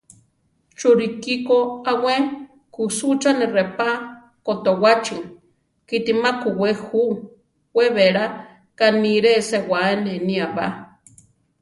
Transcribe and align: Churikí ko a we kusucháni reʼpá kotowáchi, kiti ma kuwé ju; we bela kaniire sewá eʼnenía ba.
Churikí 0.79 1.33
ko 1.47 1.57
a 1.91 1.93
we 2.03 2.15
kusucháni 2.73 3.45
reʼpá 3.55 3.89
kotowáchi, 4.45 5.17
kiti 5.87 6.13
ma 6.21 6.31
kuwé 6.41 6.69
ju; 6.85 7.03
we 7.75 7.85
bela 7.95 8.23
kaniire 8.77 9.31
sewá 9.49 9.79
eʼnenía 9.93 10.47
ba. 10.55 10.65